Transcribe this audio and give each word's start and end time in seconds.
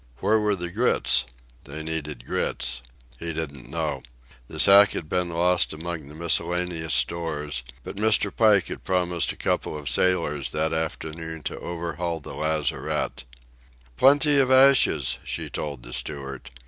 Where 0.19 0.39
were 0.39 0.55
the 0.55 0.71
grits? 0.71 1.25
They 1.65 1.83
needed 1.83 2.25
grits. 2.25 2.81
He 3.19 3.33
didn't 3.33 3.69
know. 3.69 4.01
The 4.47 4.59
sack 4.59 4.93
had 4.93 5.07
been 5.07 5.29
lost 5.29 5.73
among 5.73 6.07
the 6.07 6.15
miscellaneous 6.15 6.95
stores, 6.95 7.61
but 7.83 7.97
Mr. 7.97 8.35
Pike 8.35 8.65
had 8.65 8.83
promised 8.83 9.31
a 9.31 9.37
couple 9.37 9.77
of 9.77 9.87
sailors 9.87 10.49
that 10.49 10.73
afternoon 10.73 11.43
to 11.43 11.59
overhaul 11.59 12.19
the 12.19 12.33
lazarette. 12.33 13.25
"Plenty 13.95 14.39
of 14.39 14.49
ashes," 14.49 15.19
she 15.23 15.51
told 15.51 15.83
the 15.83 15.93
steward. 15.93 16.49